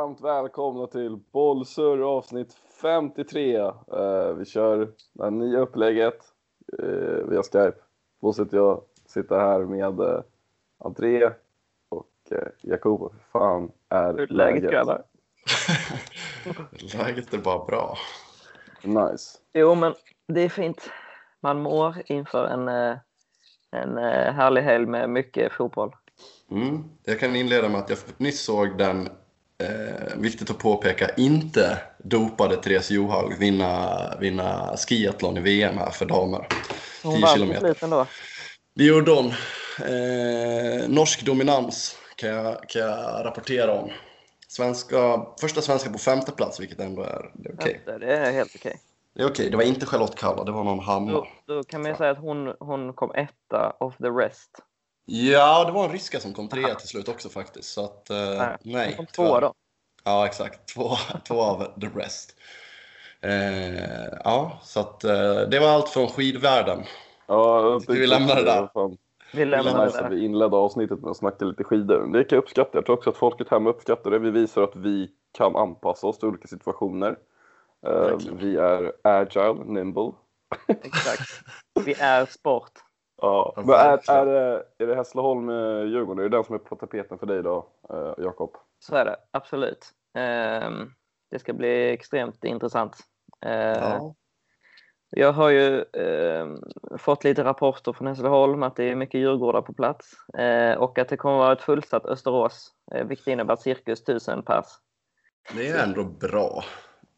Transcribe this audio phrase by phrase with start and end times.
[0.00, 3.60] varmt välkomna till Bollsur avsnitt 53.
[3.60, 3.72] Uh,
[4.38, 4.78] vi kör
[5.12, 6.18] det här nya upplägget
[6.82, 7.74] uh, via Skype.
[8.20, 10.20] Då sitter jag sitter här med uh,
[10.78, 11.30] André
[11.88, 13.12] och uh, Jakob.
[13.12, 14.70] Hur fan är Hur läget?
[14.70, 15.02] grabbar?
[16.98, 17.96] läget är bara bra.
[18.82, 19.38] Nice.
[19.52, 19.94] Jo, men
[20.26, 20.90] det är fint.
[21.40, 22.68] Man mår inför en,
[23.70, 23.96] en
[24.34, 25.96] härlig helg med mycket fotboll.
[26.50, 26.84] Mm.
[27.04, 29.08] Jag kan inleda med att jag nyss såg den,
[29.60, 36.06] eh, viktigt att påpeka, inte dopade Therese Johaug vinna, vinna skiathlon i VM här för
[36.06, 36.46] damer.
[37.02, 37.88] Hon 10 kilometer.
[37.90, 38.06] Då.
[38.74, 39.26] Det gjorde hon.
[39.78, 43.90] Eh, norsk dominans kan jag, kan jag rapportera om.
[44.48, 47.80] Svenska, första svenska på femte plats, vilket ändå är, det är okej.
[47.84, 47.98] Okay.
[47.98, 48.70] Det är helt okej.
[48.70, 48.80] Okay.
[49.14, 49.32] Det är okej.
[49.32, 49.50] Okay.
[49.50, 51.12] Det var inte Charlotte Kalla, det var någon Hanna.
[51.12, 54.50] Då, då kan man ju säga att hon, hon kom etta of the rest.
[55.12, 57.72] Ja, det var en ryska som kom trea till slut också faktiskt.
[57.72, 58.96] Så att, eh, nej.
[58.96, 59.54] Kom två då?
[60.04, 60.74] Ja, exakt.
[60.74, 60.90] Två,
[61.28, 62.36] två av the rest.
[63.20, 66.82] Eh, ja, så att eh, det var allt från skidvärlden.
[67.26, 68.68] Ja, Ska vi lämna det där?
[69.32, 70.10] Vi lämnar det där.
[70.10, 72.12] Vi inledde avsnittet med att snacka lite skidor.
[72.12, 72.70] Det kan jag uppskatta.
[72.72, 74.18] Jag tror också att folket hemma uppskattar det.
[74.18, 77.16] Vi visar att vi kan anpassa oss till olika situationer.
[77.86, 80.12] Uh, vi är agile, nimble.
[80.68, 81.30] Exakt.
[81.84, 82.72] Vi är sport.
[83.20, 86.18] Ja, men är, är, det, är det Hässleholm-Djurgården?
[86.18, 88.56] Är det den som är på tapeten för dig då, eh, Jakob?
[88.78, 89.86] Så är det, absolut.
[90.14, 90.70] Eh,
[91.30, 92.96] det ska bli extremt intressant.
[93.46, 94.14] Eh, ja.
[95.10, 96.46] Jag har ju eh,
[96.98, 101.08] fått lite rapporter från Hässleholm att det är mycket djurgårdar på plats eh, och att
[101.08, 104.66] det kommer att vara ett fullsatt Österås, eh, vilket innebär cirkus tusen pers.
[105.54, 106.64] Det är ändå bra.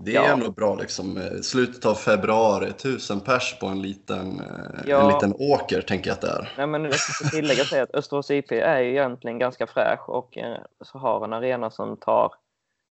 [0.05, 0.33] Det är ja.
[0.33, 1.17] ändå bra liksom.
[1.17, 5.01] Eh, slutet av februari, tusen pers på en liten, eh, ja.
[5.01, 6.53] en liten åker tänker jag att det är.
[6.57, 10.39] Nej, men jag ska tillägga sig att Österås IP är ju egentligen ganska fräsch och
[10.39, 12.33] eh, så har en arena som tar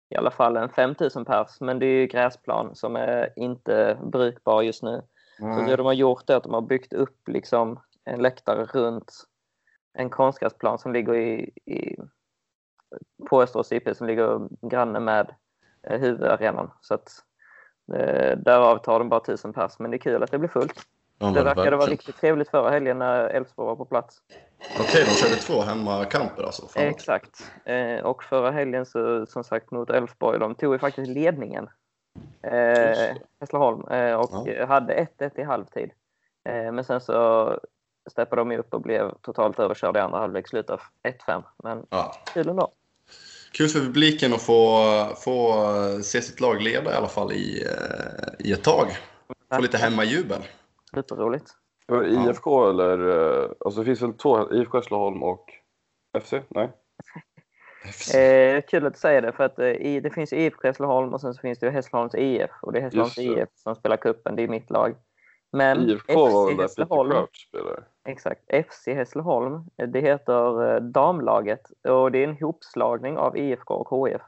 [0.09, 1.59] i alla fall en 5000 pers.
[1.59, 5.01] Men det är ju gräsplan som är inte brukbar just nu.
[5.41, 5.57] Mm.
[5.57, 9.11] Så det de har gjort är att de har byggt upp liksom en läktare runt
[9.93, 11.97] en konstgräsplan som ligger i, i,
[13.29, 15.35] på Österås IP som ligger granne med
[15.83, 16.71] huvudarenan.
[16.81, 17.11] Så att,
[17.93, 20.87] eh, därav tar de bara tusen pers, men det är kul att det blir fullt.
[21.19, 24.21] Ja, det verkade vara riktigt trevligt förra helgen när Elfsborg var på plats.
[24.73, 26.67] Okej, okay, de körde två hemmakamper alltså?
[26.67, 26.95] Framåt.
[26.95, 27.51] Exakt.
[27.65, 31.69] Eh, och förra helgen så, som sagt mot Elfsborg, de tog ju faktiskt ledningen.
[32.41, 34.65] Eh, Hässleholm eh, och ja.
[34.65, 35.91] hade 1-1 i halvtid.
[36.49, 37.59] Eh, men sen så
[38.11, 40.81] steppade de upp och blev totalt överkörda i andra halvlek, slutade
[41.27, 41.43] 1-5.
[41.63, 42.13] Men ja.
[42.33, 42.71] kul ändå
[43.51, 44.83] kul för publiken att få,
[45.23, 45.53] få
[46.03, 48.87] se sitt lag leda i alla fall i, eh, i ett tag.
[49.55, 50.41] Få lite hemmajubel.
[50.95, 51.45] Superroligt.
[52.05, 53.09] IFK eller?
[53.09, 55.45] Eh, alltså det finns väl två, IFK Hässleholm och
[56.21, 56.33] FC?
[56.49, 56.71] Nej?
[58.15, 61.33] Eh, kul att du säger det, för att eh, det finns IFK Hässleholm och sen
[61.33, 64.35] så finns det Hässleholms IF och det är Hässleholms IF som spelar kuppen.
[64.35, 64.95] det är mitt lag.
[65.51, 67.83] Men IFK var väl där Peter Crouch spelade?
[68.05, 68.41] Exakt.
[68.69, 74.21] FC Hässleholm, det heter eh, damlaget och det är en hopslagning av IFK och HF.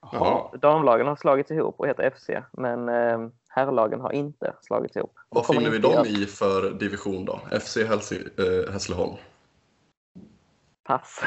[0.00, 0.52] Aha.
[0.62, 5.12] Damlagen har slagits ihop och heter FC, men eh, herrlagen har inte slagits ihop.
[5.28, 7.40] Vad finner vi dem i för division då?
[7.60, 9.16] FC eh, Hässleholm?
[10.84, 11.20] Pass.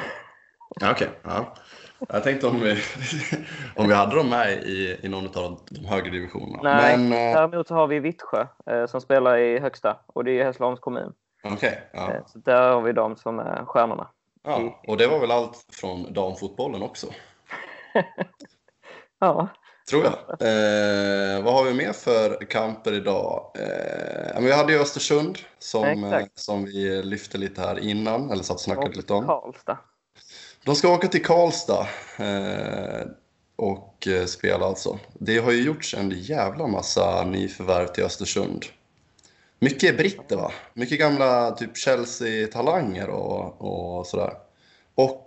[0.76, 0.92] Okej.
[0.92, 1.08] Okay.
[1.24, 1.54] Ja.
[2.10, 2.72] Jag tänkte om vi,
[3.76, 6.60] om vi hade dem med i, i någon av de högre divisionerna.
[6.64, 10.40] Nej, Men, eh, däremot så har vi Vittsjö eh, som spelar i högsta och det
[10.40, 11.14] är Hässleholms kommun.
[11.44, 12.14] Okay, ja.
[12.14, 14.08] eh, så där har vi de som är stjärnorna.
[14.44, 17.08] Ja, och det var väl allt från damfotbollen också?
[19.20, 19.48] ja.
[19.90, 20.14] Tror jag.
[20.14, 23.52] Eh, vad har vi mer för kamper idag?
[23.56, 28.56] Eh, vi hade ju Östersund som, eh, som vi lyfte lite här innan, eller satt
[28.56, 29.26] och snackade lite om.
[29.26, 29.78] Karlstad.
[30.66, 31.88] De ska åka till Karlstad
[32.18, 33.08] eh,
[33.56, 35.00] och eh, spela alltså.
[35.14, 38.66] Det har ju gjorts en jävla massa nyförvärv till Östersund.
[39.64, 40.52] Mycket britter va?
[40.74, 44.34] Mycket gamla typ Chelsea-talanger och, och sådär.
[44.96, 45.26] Och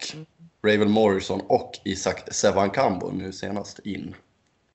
[0.66, 4.14] Ravel Morrison och Isak Sevankambo nu senast in.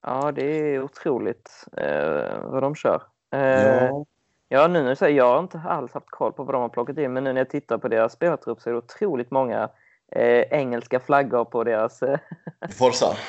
[0.01, 3.01] Ja, det är otroligt eh, vad de kör.
[3.33, 4.05] Eh, ja.
[4.49, 6.69] ja, nu när du säger, jag har inte alls haft koll på vad de har
[6.69, 9.69] plockat in, men nu när jag tittar på deras spelartrupp så är det otroligt många
[10.11, 12.03] eh, engelska flaggor på deras...
[12.03, 12.19] Eh,
[12.77, 13.17] Forza?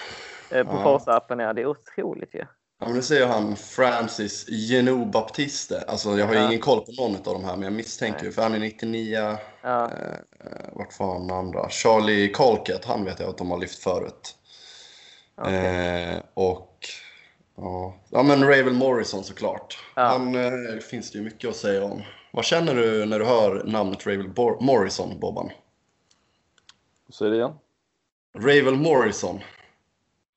[0.53, 0.83] Eh, på ja.
[0.85, 1.53] Forza-appen, ja.
[1.53, 2.39] Det är otroligt ju.
[2.39, 2.47] Ja.
[2.81, 5.85] Ja, men nu säger han Francis Genou Baptiste.
[5.89, 6.47] Alltså, jag har ju ja.
[6.47, 9.37] ingen koll på någon av de här, men jag misstänker ju, för han är 99.
[9.63, 9.85] Ja.
[9.85, 11.69] Eh, vart var han andra?
[11.71, 14.35] Charlie Colkett, han vet jag att de har lyft förut.
[15.37, 15.55] Okay.
[15.55, 16.89] Eh, och
[17.57, 19.79] ja, ja, men Ravel Morrison såklart.
[19.97, 20.03] Ja.
[20.03, 22.03] Han eh, finns det ju mycket att säga om.
[22.33, 25.51] Vad känner du när du hör namnet Ravel Morrison, Bobban?
[27.19, 27.55] Säg det igen.
[28.39, 29.41] Ravel Morrison.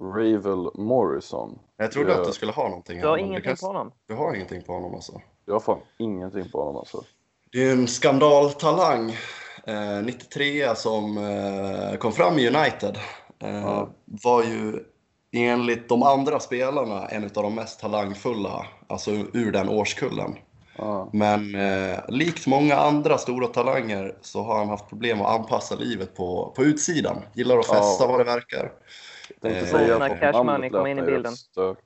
[0.04, 1.60] Ravel Morrison.
[1.78, 2.22] Jag trodde jag...
[2.22, 3.02] att du skulle ha någonting.
[3.02, 3.58] Du har ingenting kan...
[3.58, 3.92] på honom?
[4.08, 5.22] Du har ingenting på honom alltså?
[5.46, 7.04] Jag har fan ingenting på honom alltså.
[7.52, 9.16] Det är en skandaltalang.
[9.68, 12.98] Eh, 93 som eh, kom fram i United.
[13.40, 13.90] Eh, ja.
[14.06, 14.80] Var ju
[15.32, 20.36] enligt de andra spelarna en av de mest talangfulla, alltså ur den årskullen.
[20.78, 21.10] Ja.
[21.14, 26.16] Men eh, likt många andra stora talanger så har han haft problem att anpassa livet
[26.16, 27.22] på, på utsidan.
[27.34, 28.08] Gillar att festa ja.
[28.08, 28.72] vad det verkar.
[29.44, 31.34] Eh, säga när Cash Money kom in i bilden.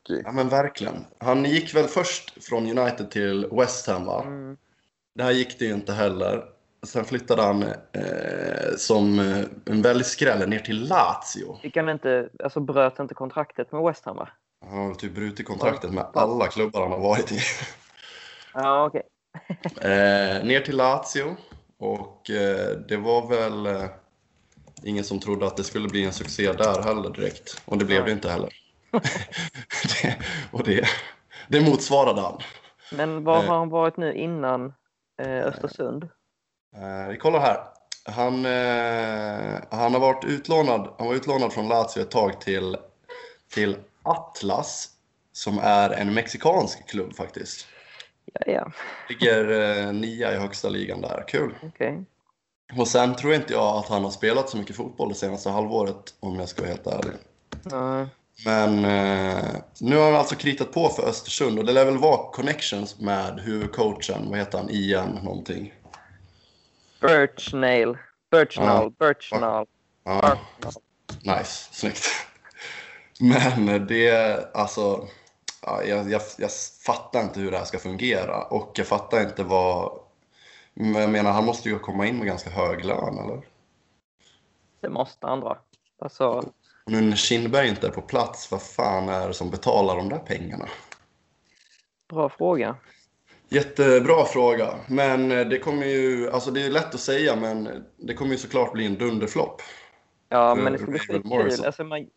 [0.05, 1.05] Ja men verkligen.
[1.17, 4.23] Han gick väl först från United till West Ham va?
[4.23, 4.57] Mm.
[5.15, 6.43] Där gick det ju inte heller.
[6.83, 11.59] Sen flyttade han eh, som eh, en väldigt skräll ner till Lazio.
[11.61, 14.29] Fick han inte, alltså bröt inte kontraktet med West Ham va?
[14.69, 17.39] Han har typ brutit kontraktet med alla klubbar han har varit i.
[18.53, 19.01] Ja, okej.
[19.61, 19.91] Okay.
[19.91, 21.35] eh, ner till Lazio
[21.79, 23.89] och eh, det var väl eh,
[24.83, 27.61] ingen som trodde att det skulle bli en succé där heller direkt.
[27.65, 28.53] Och det blev det inte heller.
[30.01, 30.17] det,
[30.51, 30.87] och det,
[31.47, 32.41] det motsvarade han.
[32.91, 34.73] Men var har han varit nu innan
[35.21, 36.03] eh, Östersund?
[36.75, 37.57] Eh, vi kollar här.
[38.05, 42.77] Han, eh, han har varit utlånad, han var utlånad från Lazio ett tag till,
[43.53, 44.89] till Atlas
[45.31, 47.67] som är en mexikansk klubb faktiskt.
[48.33, 48.71] Ja, ja.
[49.09, 51.23] Ligger eh, nia i högsta ligan där.
[51.27, 51.55] Kul!
[51.61, 51.97] Okay.
[52.75, 56.13] Och sen tror inte jag att han har spelat så mycket fotboll det senaste halvåret
[56.19, 57.13] om jag ska vara helt ärlig.
[57.71, 58.07] Mm.
[58.45, 62.31] Men eh, nu har han alltså kritat på för Östersund och det lär väl vara
[62.31, 65.73] connections med huvudcoachen, vad heter han, Ian någonting?
[67.01, 67.97] Birchnail.
[68.31, 68.93] Birchnall.
[68.99, 69.05] Ja.
[69.07, 69.65] Birchnall.
[70.03, 70.37] Ja.
[71.23, 72.05] Nice, snyggt.
[73.19, 75.07] Men det, alltså,
[75.61, 76.51] ja, jag, jag, jag
[76.85, 79.99] fattar inte hur det här ska fungera och jag fattar inte vad...
[80.79, 83.41] Jag menar, han måste ju komma in med ganska hög lön, eller?
[84.81, 85.57] Det måste han dra.
[85.99, 86.43] Alltså...
[86.85, 90.19] Nu när Kindberg inte är på plats, vad fan är det som betalar de där
[90.19, 90.65] pengarna?
[92.09, 92.75] Bra fråga.
[93.49, 98.31] Jättebra fråga, men det kommer ju, alltså det är lätt att säga, men det kommer
[98.31, 99.61] ju såklart bli en dunderflopp.
[100.29, 101.65] Ja, men det ska bli kul.
[101.65, 102.09] Alltså, man,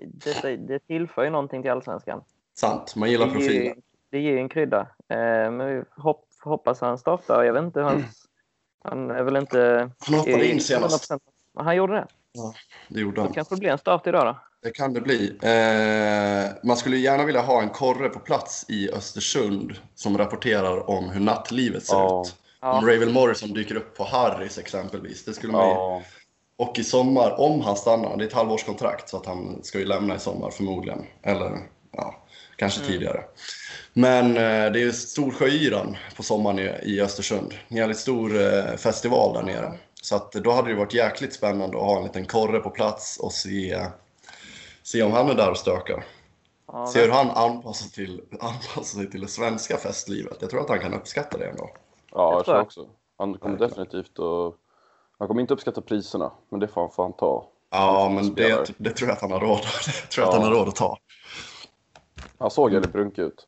[0.42, 2.24] det, det tillför ju någonting till Allsvenskan.
[2.54, 3.82] Sant, man gillar profilen.
[4.10, 4.80] Det ger ju en krydda.
[5.08, 5.16] Eh,
[5.50, 7.44] men vi hopp, hoppas han startar.
[7.44, 8.08] Jag vet inte, hans, mm.
[8.84, 9.90] Han är väl inte...
[9.98, 11.12] Han hoppade in senast.
[11.58, 12.06] Han gjorde det?
[12.32, 12.54] Ja,
[12.88, 13.28] det gjorde han.
[13.28, 14.38] Då kanske det blir en start idag då?
[14.62, 15.38] Det kan det bli.
[15.42, 21.10] Eh, man skulle gärna vilja ha en korre på plats i Östersund som rapporterar om
[21.10, 22.22] hur nattlivet ser ja.
[22.22, 22.36] ut.
[22.60, 22.78] Ja.
[22.78, 25.24] Om Ravel Morrison dyker upp på Harrys exempelvis.
[25.24, 26.02] Det skulle man ja.
[26.56, 29.84] Och i sommar, om han stannar, det är ett halvårskontrakt så att han ska ju
[29.84, 31.06] lämna i sommar förmodligen.
[31.22, 31.58] Eller
[31.92, 32.22] ja,
[32.56, 32.92] kanske mm.
[32.92, 33.25] tidigare.
[33.92, 37.54] Men eh, det är Storsjöyran på sommaren i, i Östersund.
[37.69, 39.72] En jävligt stor eh, festival där nere.
[40.02, 43.20] Så att då hade det varit jäkligt spännande att ha en liten korre på plats
[43.20, 43.87] och se,
[44.82, 46.04] se om han är där och stökar.
[46.72, 50.37] Ja, se hur han anpassar, till, anpassar sig till det svenska festlivet.
[50.40, 51.70] Jag tror att han kan uppskatta det ändå.
[52.12, 52.87] Ja, jag tror också.
[53.19, 54.54] Han kommer definitivt att...
[55.19, 57.48] Han kommer inte uppskatta priserna, men det får han fan ta.
[57.70, 60.28] Ja, men det, det, tror jag att han har råd, det tror jag ja.
[60.28, 60.99] att han har råd att ta.
[62.40, 63.47] Han såg väldigt brunkig ut.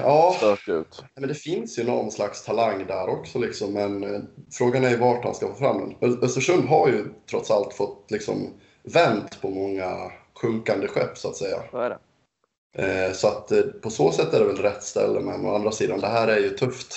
[0.00, 0.36] Ja,
[0.66, 1.04] ut.
[1.14, 3.38] men det finns ju någon slags talang där också.
[3.38, 4.20] Liksom, men eh,
[4.52, 6.20] frågan är ju vart han ska få fram den.
[6.22, 8.50] Östersund har ju trots allt fått liksom,
[8.82, 11.62] vänt på många sjunkande skepp så att säga.
[11.70, 11.98] Så är det.
[12.82, 15.70] Eh, så att eh, på så sätt är det väl rätt ställe, men å andra
[15.70, 16.94] sidan, det här är ju tufft.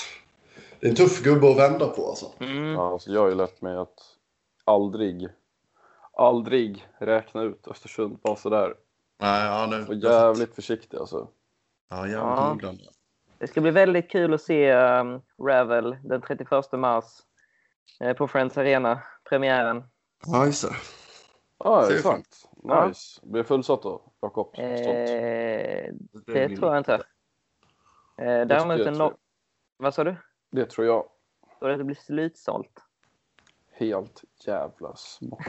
[0.80, 2.32] Det är en tuff gubbe att vända på alltså.
[2.40, 2.66] Mm.
[2.66, 4.00] Ja, alltså jag har ju lärt mig att
[4.64, 5.30] aldrig,
[6.14, 8.74] aldrig räkna ut Östersund bara sådär.
[9.20, 11.28] Nej, ja, det, jävligt försiktig alltså.
[11.90, 12.92] Ja, jävligt ja.
[13.38, 17.06] Det ska bli väldigt kul att se um, Ravel den 31 mars
[18.00, 19.84] eh, på Friends Arena, premiären.
[20.26, 20.76] Ja, just det.
[21.60, 22.50] Ja, det är sant.
[22.64, 23.22] Nice.
[23.24, 24.56] Blir det fullsatt då, Jakob?
[24.58, 25.92] Eh, det,
[26.26, 26.94] det tror jag inte.
[28.18, 29.14] Eh, däremot en no
[29.78, 30.16] Vad sa du?
[30.52, 31.06] Det tror jag.
[31.60, 32.87] Tror du det blir slutsålt?
[33.78, 35.42] Helt jävla smart.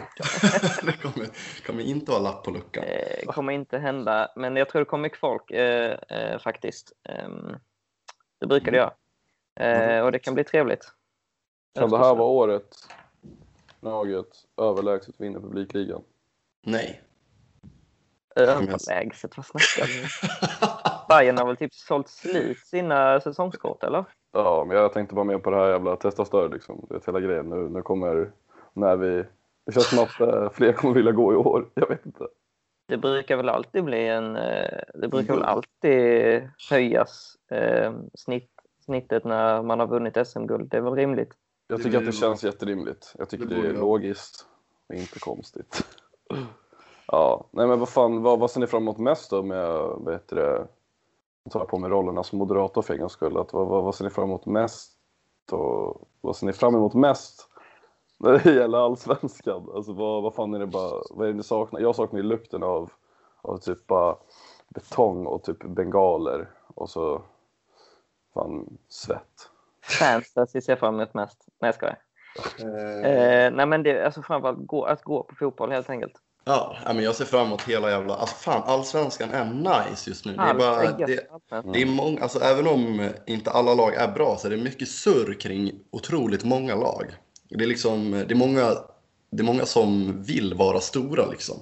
[0.83, 1.29] det kommer,
[1.67, 2.85] kommer inte vara lapp på luckan.
[2.87, 6.93] Det eh, kommer inte hända, men jag tror det kommer mycket folk eh, eh, faktiskt.
[7.09, 7.29] Eh,
[8.41, 8.91] det brukar det mm.
[9.57, 9.97] göra.
[9.97, 10.93] Eh, och det kan bli trevligt.
[11.75, 12.77] Kan det här vara året
[13.81, 16.03] laget överlägset vinner publikligan?
[16.63, 17.03] Nej.
[18.37, 19.37] Överlägset?
[19.37, 20.07] Vad snackar du?
[21.09, 24.05] Bayern har väl typ sålt slut sina säsongskort, eller?
[24.33, 26.87] Ja, men jag tänkte bara mer på det här jävla testa större liksom.
[26.89, 27.49] Det är hela grejen.
[27.49, 28.31] Nu, nu kommer,
[28.73, 29.25] när vi,
[29.67, 31.69] det känns som att äh, fler kommer vilja gå i år.
[31.75, 32.29] Jag vet inte.
[32.87, 38.51] Det brukar väl alltid bli en, eh, det brukar väl alltid höjas eh, snitt,
[38.85, 40.71] snittet när man har vunnit SM-guld.
[40.71, 41.33] Det är väl rimligt?
[41.69, 43.15] Jag tycker att det känns jätterimligt.
[43.19, 44.47] Jag tycker det, det är logiskt
[44.89, 45.85] och inte konstigt.
[47.07, 50.13] Ja, nej men vad fan, vad, vad ser ni fram emot mest då med, vad
[50.15, 50.67] heter det,
[51.55, 53.95] jag tar på mig rollerna som moderator för en gångs skull, att vad, vad, vad
[53.95, 54.93] ser ni fram emot mest
[55.53, 57.49] och vad ser ni fram emot mest
[58.19, 59.71] när det gäller allsvenskan?
[59.75, 61.81] Alltså vad, vad fan är det bara, vad är det ni saknar?
[61.81, 62.91] Jag saknar ju lukten av,
[63.43, 64.17] av typ bara
[64.69, 67.23] betong och typ bengaler och så
[68.35, 69.51] fan svett.
[69.99, 71.45] Fantasy ser jag fram emot mest.
[71.61, 71.99] Nej jag skojar.
[72.59, 76.13] Eh, nej men det, alltså framförallt gå, att gå på fotboll helt enkelt.
[76.49, 78.15] Ja, men jag ser fram emot hela jävla...
[78.15, 80.33] Alltså fan, allsvenskan är nice just nu.
[80.33, 81.27] Det är bara, det,
[81.73, 84.89] det är många, alltså även om inte alla lag är bra så är det mycket
[84.89, 87.07] surr kring otroligt många lag.
[87.49, 88.75] Det är liksom, det är många,
[89.31, 91.57] det är många som vill vara stora liksom.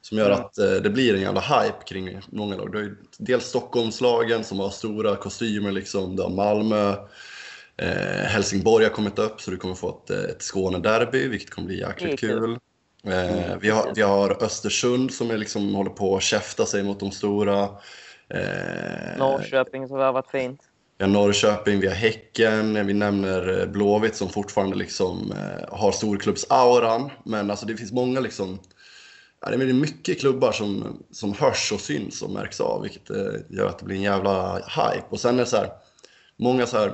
[0.00, 2.72] Som gör att eh, det blir en jävla hype kring många lag.
[2.72, 6.16] Du har ju dels Stockholmslagen som har stora kostymer liksom.
[6.16, 6.94] Du har Malmö,
[7.76, 11.80] eh, Helsingborg har kommit upp så du kommer få ett, ett Skåne-derby vilket kommer bli
[11.80, 12.52] jäkligt kul.
[12.52, 12.58] Eh,
[13.12, 13.58] mm.
[13.60, 17.10] vi, har, vi har Östersund som är liksom, håller på att käfta sig mot de
[17.10, 17.62] stora.
[18.28, 20.60] Eh, Norrköping som har varit fint.
[20.98, 27.10] Vi har Norrköping, vi har Häcken, vi nämner Blåvitt som fortfarande liksom, eh, har storklubbsauran.
[27.24, 28.58] Men alltså, det finns många liksom,
[29.40, 33.34] ja, det är mycket klubbar som, som hörs och syns och märks av vilket eh,
[33.48, 35.06] gör att det blir en jävla hype.
[35.08, 35.70] Och sen är det så här,
[36.36, 36.92] många så här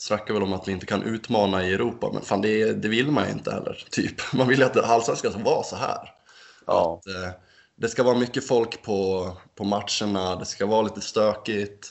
[0.00, 3.10] snackar väl om att vi inte kan utmana i Europa, men fan det, det vill
[3.10, 3.84] man ju inte heller.
[3.90, 4.32] Typ.
[4.32, 6.14] Man vill ju att allsvenskan ska vara så här.
[6.66, 7.00] Ja.
[7.00, 7.30] Att, eh,
[7.76, 11.90] det ska vara mycket folk på, på matcherna, det ska vara lite stökigt.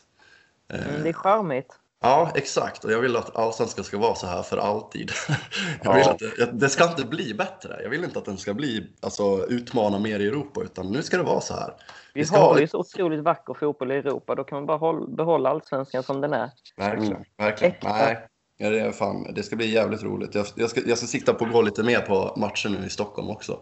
[0.74, 1.80] Eh, mm, det är charmigt.
[2.02, 2.84] Ja, exakt.
[2.84, 5.12] Och jag vill att allsvenskan ska vara så här för alltid.
[5.84, 7.80] jag vill att det, det, ska inte bli bättre.
[7.84, 11.18] Jag vill inte att den ska bli, alltså, utmana mer i Europa, utan nu ska
[11.18, 11.74] det vara så här.
[12.14, 14.36] Vi, Vi har ju så otroligt vacker fotboll i Europa.
[14.36, 16.50] Då kan man bara hålla, behålla allsvenskan som den är.
[16.78, 17.14] Verkligen.
[17.14, 17.26] Mm.
[17.38, 17.76] verkligen.
[17.84, 18.28] Nej,
[18.58, 20.36] ja, det, är fan, det ska bli jävligt roligt.
[20.36, 22.90] Jag, jag, ska, jag ska sikta på att gå lite mer på matcher nu i
[22.90, 23.60] Stockholm också.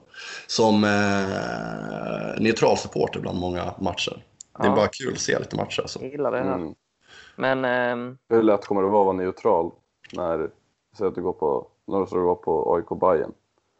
[0.47, 4.23] Som eh, neutral supporter bland många matcher.
[4.57, 4.75] Det är ja.
[4.75, 5.81] bara kul att se lite matcher.
[5.81, 6.01] Alltså.
[6.01, 6.55] Jag gillar det här.
[6.55, 6.75] Mm.
[7.35, 8.17] Men, ähm...
[8.29, 9.71] Hur lätt kommer det vara att vara neutral
[10.13, 10.49] när,
[10.97, 13.31] säg att du går på, när du går på AIK Bayern?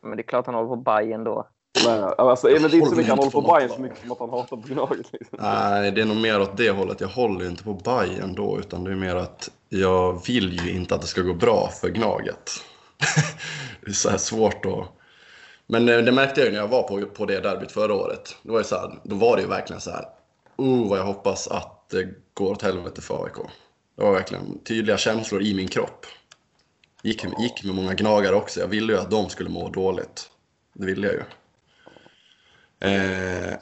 [0.04, 1.48] Men det är klart han håller på Bayern då.
[1.86, 4.12] Nej, alltså, men det är inte så mycket han håller på Bayern så mycket som
[4.12, 5.14] att han hatar på Gnaget.
[5.14, 5.38] Liksom.
[5.42, 7.02] Nej, det är nog mer åt det hållet.
[7.02, 10.96] Jag håller inte på Bayern då, utan det är mer att jag vill ju inte
[10.96, 12.52] att det ska gå bra för Gnaget.
[13.82, 14.88] det är så här svårt att...
[15.68, 18.38] Men eh, det märkte jag ju när jag var på, på det derbyt förra året.
[18.44, 20.06] Då var, det så här, då var det ju verkligen så här,
[20.56, 23.36] oh vad jag hoppas att det går åt helvete för AIK.
[23.96, 26.06] Det var verkligen tydliga känslor i min kropp.
[27.04, 28.60] Gick, gick med många gnagare också.
[28.60, 30.30] Jag ville ju att de skulle må dåligt.
[30.74, 31.24] Det ville jag ju.
[32.80, 33.58] Eh,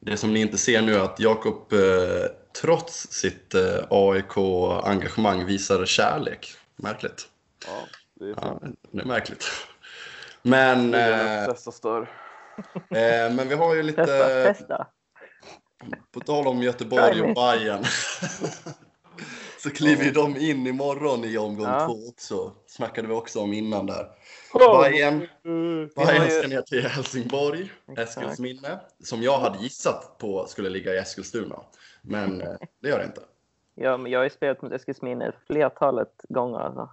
[0.00, 2.24] det som ni inte ser nu är att Jakob eh,
[2.60, 6.54] trots sitt eh, AIK-engagemang visar kärlek.
[6.76, 7.28] Märkligt.
[7.66, 8.60] Ja, det är, ja,
[8.90, 9.44] det är märkligt.
[10.42, 12.10] Men, eh, stör.
[12.74, 14.06] Eh, men vi har ju lite...
[14.06, 14.86] Testa, testa.
[16.12, 17.84] På tal om Göteborg och Bayern
[19.58, 21.86] så kliver ju de in imorgon i omgång ja.
[21.86, 22.52] två också.
[22.66, 24.06] snackade vi också om innan där.
[24.82, 25.28] Bayern,
[25.96, 31.62] Bayern ska ner till Helsingborg, Eskilsminne, som jag hade gissat på skulle ligga i Eskilstuna.
[32.02, 33.22] Men eh, det gör det inte.
[33.74, 36.58] Ja, men jag har ju spelat mot Eskilsminne flertalet gånger.
[36.58, 36.90] Alltså.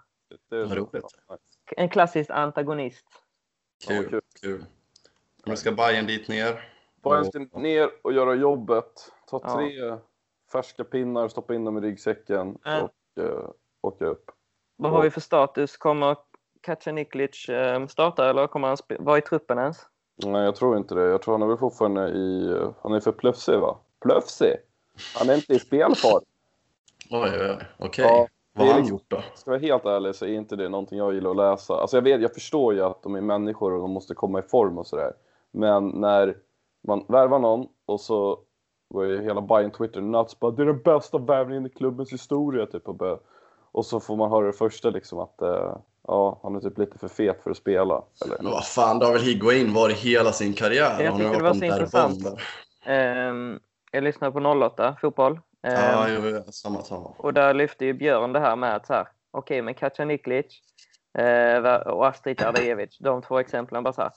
[0.49, 1.05] Det är roligt.
[1.77, 3.05] En klassisk antagonist.
[3.87, 4.65] Kul, ja, kul.
[5.45, 6.75] Nu ska Bayern dit ner.
[7.09, 9.12] Bayern ska ner och göra jobbet.
[9.29, 10.00] Ta tre ja.
[10.51, 12.83] färska pinnar, stoppa in dem i ryggsäcken äh.
[12.83, 13.50] och uh,
[13.81, 14.31] åka upp.
[14.75, 15.77] Vad har vi för status?
[15.77, 16.17] Kommer
[16.62, 19.77] Kacaniklic eh, starta eller kommer han vara i truppen ens?
[20.25, 21.01] Nej, jag tror inte det.
[21.01, 22.57] Jag tror han är väl fortfarande i...
[22.81, 23.77] Han är för plöfsig, va?
[24.01, 24.55] Plöfsig?
[25.15, 26.24] Han är inte i spelform.
[27.12, 27.67] Oj, oj, oj.
[27.77, 28.05] Okej.
[28.05, 28.05] Okay.
[28.05, 29.24] Ja, Vad har han gjort då?
[29.35, 31.74] Ska jag vara helt ärlig så är inte det någonting jag gillar att läsa.
[31.74, 34.41] Alltså jag, vet, jag förstår ju att de är människor och de måste komma i
[34.41, 35.13] form och sådär.
[35.51, 36.38] Men när
[36.87, 38.39] man värvar någon och så
[38.89, 42.65] går ju hela Bayern Twitter nuts bara det är den bästa värvningen i klubbens historia
[42.65, 43.23] typ och,
[43.71, 45.77] och så får man höra det första liksom att uh,
[46.07, 48.03] Ja, han är typ lite för fet för att spela.
[48.25, 48.37] Eller?
[48.37, 51.03] Men vad fan, det har väl Higuain varit hela sin karriär?
[51.03, 52.25] Jag tycker det var så intressant.
[52.87, 53.59] Um,
[53.91, 55.31] jag lyssnade på 08 fotboll.
[55.33, 57.13] Um, ja, jo, samma, samma.
[57.17, 60.45] Och där lyfte ju Björn det här med att så här, okej, okay, men Kacaniklic
[61.19, 64.11] uh, och Astrid Ardejevic, de två exemplen bara så här,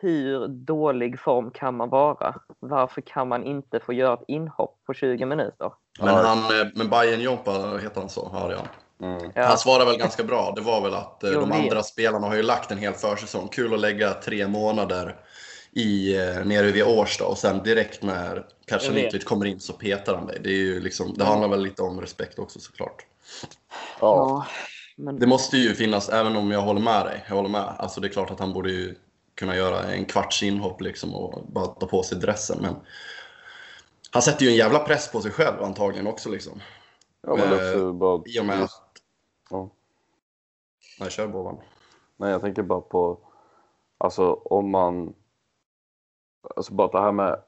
[0.00, 2.34] hur dålig form kan man vara?
[2.58, 5.72] Varför kan man inte få göra ett inhopp på 20 minuter?
[6.00, 8.68] Men, han, eh, men Bayern Jompa heter han så, hörde jag.
[9.08, 9.30] Mm.
[9.34, 9.46] Ja.
[9.46, 10.52] Han svarade väl ganska bra.
[10.56, 13.48] Det var väl att eh, jo, de andra spelarna har ju lagt en hel försäsong.
[13.48, 15.16] Kul att lägga tre månader
[15.72, 20.26] i, eh, nere vid Årsta och sen direkt när Kacaniklic kommer in så petar han
[20.26, 20.40] dig.
[20.44, 23.06] Det, är ju liksom, det handlar väl lite om respekt också såklart.
[24.00, 24.46] Ja.
[24.96, 25.18] Men...
[25.18, 27.24] Det måste ju finnas, även om jag håller med dig.
[27.28, 27.74] Jag håller med.
[27.78, 28.94] Alltså det är klart att han borde ju
[29.38, 32.58] kunna göra en kvarts inhopp liksom och bara ta på sig dressen.
[32.62, 32.74] Men
[34.10, 36.30] han sätter ju en jävla press på sig själv antagligen också.
[36.30, 36.60] Liksom.
[37.22, 38.22] Ja, men det är också bara...
[38.26, 38.70] I och med att...
[39.50, 39.70] Ja.
[41.00, 41.60] Nej, kör Bovan.
[42.16, 43.18] Nej, jag tänker bara på,
[43.98, 45.14] alltså om man,
[46.56, 47.42] alltså bara det här med,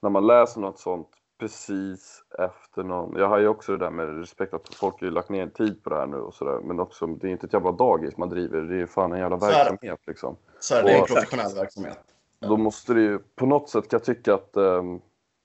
[0.00, 1.08] när man läser något sånt
[1.42, 5.10] precis efter någon, jag har ju också det där med respekt att folk har ju
[5.10, 7.52] lagt ner tid på det här nu och sådär, men också det är inte ett
[7.52, 10.36] jävla dagis man driver, det är ju fan en jävla verksamhet liksom.
[10.60, 11.98] Så är det, är en professionell verksamhet.
[12.40, 15.00] Då måste det ju, på något sätt kan jag tycka att um,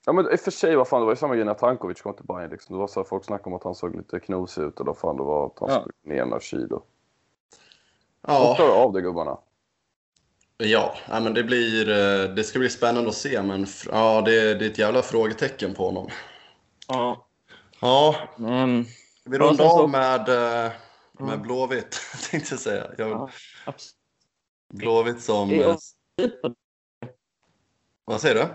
[0.05, 2.01] Ja men i och för sig, vad fan, det var ju samma grej när Tankovic
[2.01, 2.75] kom till Bayern liksom.
[2.75, 4.93] Det var så här, folk snackade om att han såg lite knosig ut och då
[4.93, 5.81] fan det var att han ja.
[5.81, 6.81] skulle ner några kilo.
[8.27, 8.43] Ja.
[8.43, 9.37] De klarar av det gubbarna.
[10.63, 14.65] Ja, men det, blir, eh, det ska bli spännande att se, men ja, det, det
[14.65, 16.09] är ett jävla frågetecken på honom.
[16.87, 17.27] Ja.
[17.81, 18.15] Ja.
[18.39, 18.85] Mm.
[19.25, 20.71] Vi rundar av med, eh,
[21.19, 22.87] med Blåvitt, tänkte jag säga.
[22.97, 23.09] Jag,
[23.65, 23.73] ja,
[24.73, 25.75] Blåvitt som...
[28.05, 28.47] Vad säger du?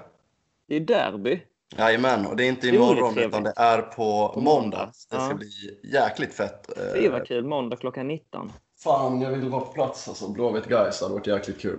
[0.69, 1.43] Det är derby.
[1.77, 4.87] Jajamän, och det är inte imorgon utan det är på måndag.
[4.87, 5.35] Det ska ja.
[5.35, 6.71] bli jäkligt fett.
[6.77, 8.53] Det var kul, måndag klockan 19.
[8.83, 10.29] Fan, jag vill vara på plats alltså.
[10.29, 11.79] Blåvitt guys det hade varit jäkligt kul.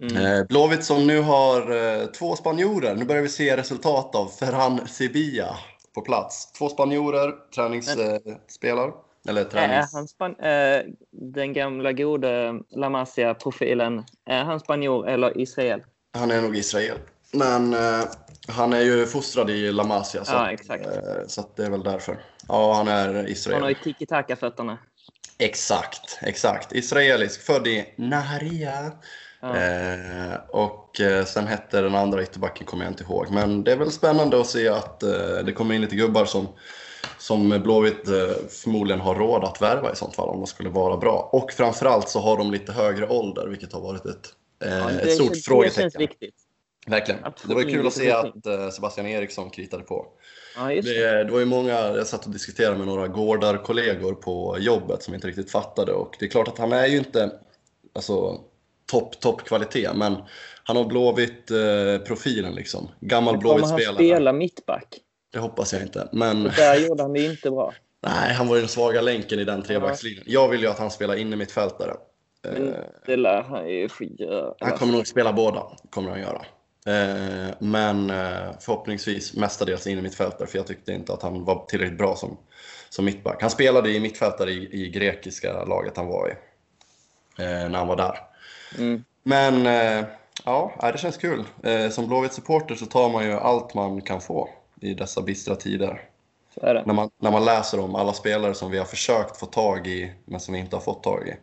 [0.00, 0.16] Mm.
[0.16, 2.94] Eh, Blåvitt som nu har eh, två spanjorer.
[2.94, 5.56] Nu börjar vi se resultat av Ferran Sevilla
[5.94, 6.52] på plats.
[6.52, 8.92] Två spanjorer, träningsspelare.
[9.28, 9.94] Eller tränings...
[9.94, 15.82] Är han span eh, den gamla gode La Masia-profilen, är han spanjor eller Israel?
[16.12, 16.98] Han är nog Israel.
[17.32, 18.04] Men eh,
[18.48, 20.86] han är ju fostrad i La Masia, så, ja, exakt.
[20.86, 20.92] Eh,
[21.26, 22.20] så det är väl därför.
[22.48, 23.54] Ja, han är Israel.
[23.54, 24.78] Han har ju tiki-taka-fötterna.
[25.38, 26.72] Exakt, exakt.
[26.72, 28.92] Israelisk, född i Naharia.
[29.40, 29.56] Ja.
[29.56, 33.30] Eh, och eh, sen hette den andra ytterbacken kommer jag inte ihåg.
[33.30, 36.48] Men det är väl spännande att se att eh, det kommer in lite gubbar som,
[37.18, 38.14] som Blåvitt eh,
[38.48, 41.28] förmodligen har råd att värva i sånt fall om de skulle vara bra.
[41.32, 45.14] Och framförallt så har de lite högre ålder vilket har varit ett, eh, ja, ett
[45.14, 45.84] stort känns, frågetecken.
[45.84, 46.34] Det känns viktigt.
[46.86, 47.20] Verkligen.
[47.46, 50.06] Det var kul att se att eh, Sebastian Eriksson kritade på.
[50.56, 50.80] Ja, det.
[50.80, 51.32] Det, det.
[51.32, 55.50] var ju många, jag satt och diskuterade med några gårdarkollegor på jobbet som inte riktigt
[55.50, 57.32] fattade och det är klart att han är ju inte
[57.92, 58.40] alltså,
[58.90, 60.16] topp, topp kvalitet men
[60.64, 62.88] han har Blåvitt eh, profilen liksom.
[63.00, 63.84] Gammal Blåvitt-spelare.
[63.84, 64.98] Kommer han spela mittback?
[65.32, 66.08] Det hoppas jag inte.
[66.12, 66.42] Men...
[66.42, 67.72] Där gjorde han det inte bra.
[68.02, 70.24] Nej, han var den svaga länken i den trebackslinjen.
[70.26, 71.96] Jag vill ju att han spelar inne mittfältare.
[72.42, 72.74] Men eh,
[73.06, 76.44] det lär han ju skita Han kommer nog spela båda, kommer han göra.
[76.86, 81.64] Eh, men eh, förhoppningsvis mestadels in i mittfältare för jag tyckte inte att han var
[81.66, 82.36] tillräckligt bra som,
[82.88, 83.40] som mittback.
[83.40, 86.34] Han spelade i mittfältare i, i grekiska laget han var i
[87.38, 88.29] när han var där.
[88.78, 89.04] Mm.
[89.22, 89.64] Men
[90.44, 91.44] ja, det känns kul.
[91.90, 94.48] Som Blåvitt-supporter så tar man ju allt man kan få
[94.80, 96.02] i dessa bistra tider.
[96.62, 100.12] När, man, när man läser om alla spelare som vi har försökt få tag i
[100.24, 101.36] men som vi inte har fått tag i.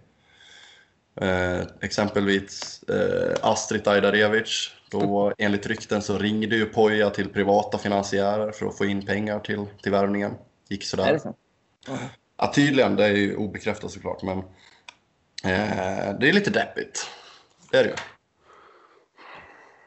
[1.22, 8.52] Eh, exempelvis eh, Astrid Ajdarevic då enligt rykten så ringde ju Poja till privata finansiärer
[8.52, 10.36] för att få in pengar till, till värvningen.
[10.70, 11.08] Gick sådär.
[11.08, 11.36] Är det så?
[12.38, 14.44] Ja, tydligen, det är ju obekräftat såklart, men eh,
[15.44, 17.10] det är lite deppigt.
[17.72, 17.96] Det är det ju.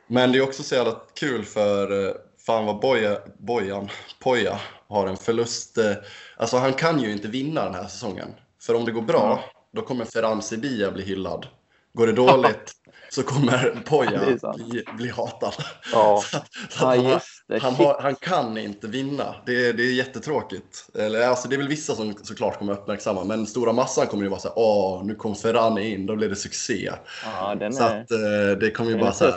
[0.07, 2.15] Men det är också så jävla kul för eh,
[2.47, 5.79] fan vad Boja, Bojan, Poja har en förlust.
[5.79, 5.93] Eh,
[6.37, 8.29] alltså han kan ju inte vinna den här säsongen.
[8.63, 9.45] För om det går bra, mm.
[9.73, 11.47] då kommer Ferran Sevilla bli hyllad.
[11.93, 12.73] Går det dåligt,
[13.11, 14.21] så kommer Poja
[14.57, 15.55] bli, bli hatad.
[15.93, 16.23] Ja.
[16.31, 19.35] så, så ja, han, han, har, han, kan inte vinna.
[19.47, 20.87] Det är, det är jättetråkigt.
[20.95, 24.29] Eller, alltså, det är väl vissa som såklart kommer uppmärksamma, men stora massan kommer ju
[24.29, 26.93] vara så här, åh, nu kom Ferran in, då blir det succé.
[27.25, 29.35] Ja, den så är, att, eh, det kommer ju bara så här,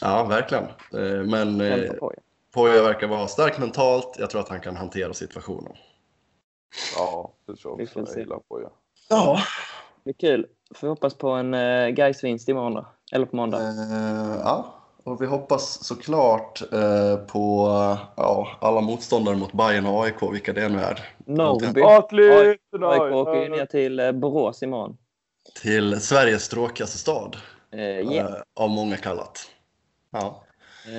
[0.00, 0.64] ja verkligen.
[0.64, 1.92] Eh, men eh,
[2.54, 5.72] Poja verkar vara stark mentalt, jag tror att han kan hantera situationen.
[6.96, 8.12] Ja, det tror jag också.
[8.14, 8.68] Jag gillar Poja.
[9.08, 9.40] Ja.
[10.04, 10.46] Det är kul.
[10.74, 12.86] Får vi hoppas på en uh, Gais-vinst imorgon då?
[13.12, 13.58] Eller på måndag?
[13.58, 17.66] Uh, ja, och vi hoppas såklart uh, på
[18.16, 21.08] uh, alla motståndare mot Bayern och AIK, vilka det nu är.
[21.26, 21.82] Norrby.
[21.82, 24.96] AIK åker ju ner till uh, Borås imorgon.
[25.62, 27.36] Till Sveriges tråkigaste stad.
[27.74, 28.34] Yeah.
[28.54, 29.50] av många kallat.
[30.10, 30.42] Ja.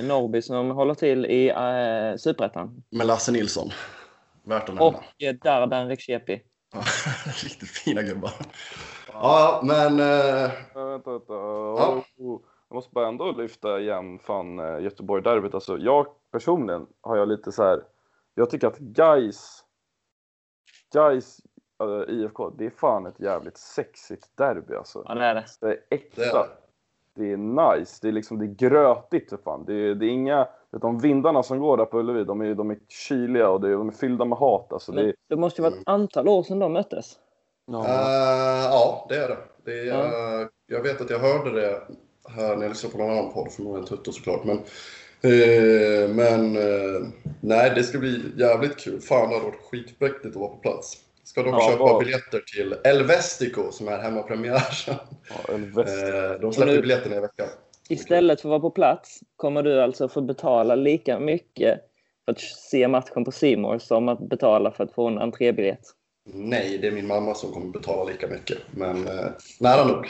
[0.02, 2.82] Norrby som håller till i uh, Superettan.
[2.90, 3.70] Med Lasse Nilsson.
[4.44, 4.82] Värt att nämna.
[4.82, 5.02] Och
[5.42, 6.40] Dardan Rekshiepi.
[7.44, 8.32] Riktigt fina gubbar.
[9.22, 10.00] Ja, men...
[10.00, 10.50] Äh...
[10.74, 11.32] Vänta, vänta.
[11.34, 12.02] Ja.
[12.68, 15.54] Jag måste bara ändå lyfta igen fan eh, Göteborg-derbyt.
[15.54, 17.82] Alltså, jag personligen har jag lite så här.
[18.34, 19.64] Jag tycker att Gais
[20.92, 21.40] Gais
[21.82, 25.04] äh, IFK, det är fan ett jävligt sexigt derby alltså.
[25.08, 25.44] Ja, det är det.
[25.60, 26.22] Det är äkta.
[26.22, 26.46] Det är,
[27.14, 27.98] det är nice.
[28.02, 29.64] Det är liksom, det är grötigt för fan.
[29.64, 32.70] Det är, det är inga, de vindarna som går där på Ullevi, de är, de
[32.70, 34.72] är kyliga och det är, de är fyllda med hat.
[34.72, 37.18] Alltså, det, det måste ju vara ett antal år sedan de möttes.
[37.66, 39.38] Ja, uh, ja det är det.
[39.64, 40.48] det är, ja.
[40.66, 41.82] Jag vet att jag hörde det
[42.28, 44.44] här när jag lyssnar på någon annan podd, förmodligen Tutto såklart.
[44.44, 44.56] Men,
[45.22, 47.08] eh, men eh,
[47.40, 49.00] nej, det ska bli jävligt kul.
[49.00, 50.96] Fan, det hade varit skitmäktigt att vara på plats.
[51.24, 52.00] Ska dock ja, köpa var...
[52.00, 54.62] biljetter till El Vestico som är hemmapremiär.
[54.86, 57.48] Ja, eh, de släpper nu, biljetterna i veckan.
[57.88, 61.80] Istället för att vara på plats kommer du alltså få betala lika mycket
[62.24, 65.82] för att se matchen på Simor som att betala för att få en entrébiljett.
[66.24, 68.58] Nej, det är min mamma som kommer betala lika mycket.
[68.70, 69.26] Men eh,
[69.60, 70.08] nära nog.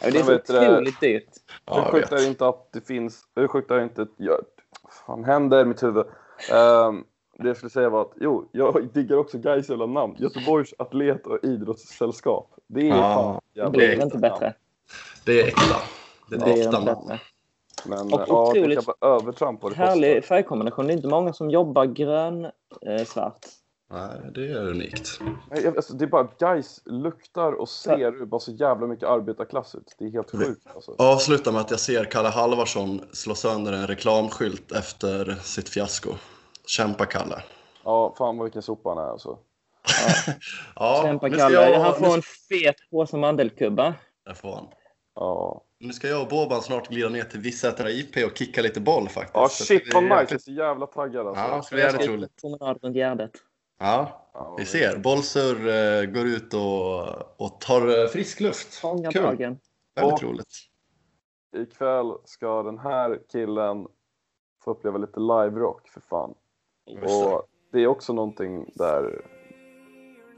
[0.00, 1.28] Ja, det är så otroligt dyrt.
[1.66, 3.22] Ja, hur sjukt är det inte att det finns...
[3.36, 4.06] Hur sjukt är det inte...
[4.18, 6.06] Vad fan händer i mitt huvud?
[6.52, 7.04] Um,
[7.38, 10.16] det jag skulle säga var att jo, jag diggar också Gais jävla namn.
[10.18, 12.54] Göteborgs atlet och idrottssällskap.
[12.66, 14.54] Det är ja, fan jävla Det blir inte bättre.
[15.24, 15.76] Det är äkta.
[16.30, 17.18] Det är, det är äkta namn.
[17.86, 20.86] Men och ja, otroligt det kan övertramp på det härlig färgkombination.
[20.86, 23.44] Det är inte många som jobbar grön-svart.
[23.44, 23.50] Eh,
[23.92, 25.20] Nej, det är unikt.
[25.50, 29.94] Nej, alltså, det är bara guys luktar och ser bara så jävla mycket arbetarklass ut.
[29.98, 30.66] Det är helt sjukt.
[30.74, 30.94] Alltså.
[30.98, 36.10] Avsluta med att jag ser Kalle Halvarsson slå sönder en reklamskylt efter sitt fiasko.
[36.66, 37.42] Kämpa Kalle.
[37.84, 39.38] Ja, fan vad vilken sopa han är alltså.
[40.26, 40.32] Ja.
[40.76, 41.54] ja, Kämpa Kalle.
[41.54, 41.80] Jag...
[41.80, 43.94] Han får en fet påse mandelkubbar.
[44.26, 44.66] Det får han.
[45.14, 45.64] Ja.
[45.78, 49.08] Nu ska jag och Boban snart glida ner till Vissätra IP och kicka lite boll
[49.08, 49.34] faktiskt.
[49.34, 50.14] Ja, shit vad nice.
[50.14, 51.44] Jag är så jävla taggad alltså.
[51.44, 52.42] Ja, det ska bli jävligt roligt.
[53.82, 54.98] Ja, vi ser.
[54.98, 57.00] Bollsur uh, går ut och,
[57.40, 58.74] och tar uh, frisk luft.
[58.74, 59.58] Fångar dagen.
[59.94, 60.54] Väldigt roligt.
[61.56, 63.86] Ikväll ska den här killen
[64.64, 66.34] få uppleva lite live-rock för fan.
[67.02, 67.42] Och
[67.72, 69.24] det är också någonting där...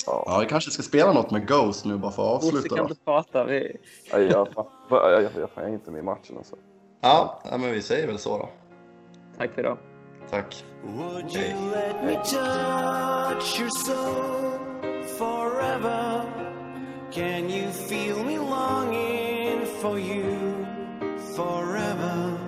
[0.07, 0.25] Ja.
[0.27, 2.57] ja, vi kanske ska spela något med Ghost nu bara för att avsluta.
[2.57, 3.45] Bosse kan inte prata.
[3.45, 3.77] Vi...
[4.11, 6.57] Ja, jag, jag, jag, jag, jag är inte med i matchen alltså.
[7.01, 8.49] Ja, men vi säger väl så då.
[9.39, 9.79] Tack för idag.
[10.31, 10.55] Tack.
[10.83, 14.59] Would you let me touch your soul
[15.19, 16.27] forever?
[17.11, 20.67] Can you feel me longing for you
[21.37, 22.39] forever,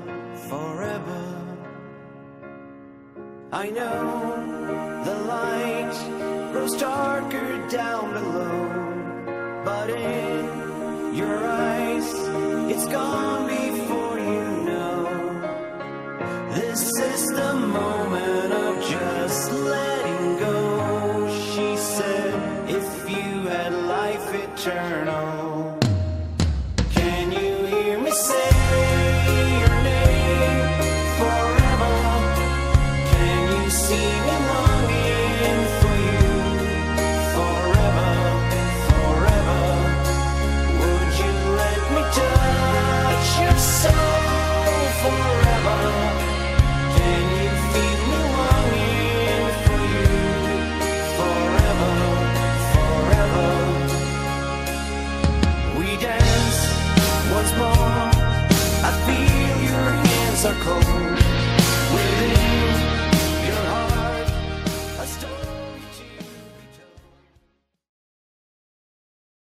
[0.48, 1.22] forever?
[3.52, 12.08] I know the light grows darker down below, but in your eyes,
[12.72, 13.46] it's gone
[17.66, 21.28] moment of just letting go.
[21.50, 25.35] She said, if you had life eternal.